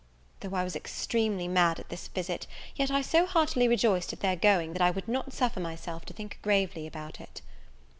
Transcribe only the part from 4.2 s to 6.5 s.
their going, that I would not suffer myself to think